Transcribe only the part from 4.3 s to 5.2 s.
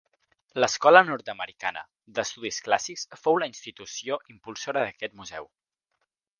impulsora d'aquest